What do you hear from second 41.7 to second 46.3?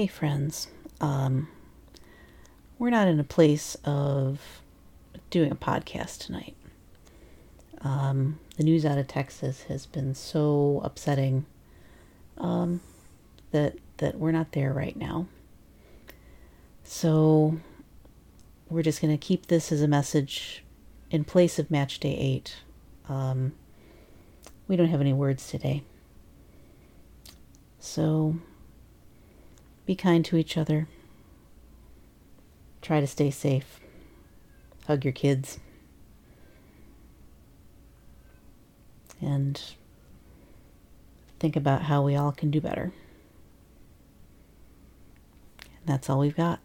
how we all can do better. And that's all